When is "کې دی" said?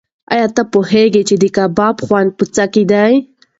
2.73-3.13